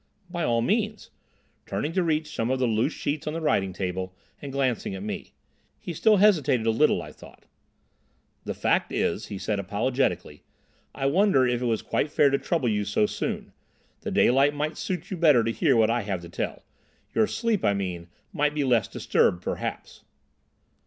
[0.31, 1.11] "By all means,"
[1.67, 5.03] turning to reach some of the loose sheets on the writing table, and glancing at
[5.03, 5.35] me.
[5.79, 7.45] He still hesitated a little, I thought.
[8.43, 10.41] "The fact is," he said apologetically,
[10.95, 13.53] "I wondered if it was quite fair to trouble you so soon.
[13.99, 16.63] The daylight might suit you better to hear what I have to tell.
[17.13, 20.01] Your sleep, I mean, might be less disturbed, perhaps."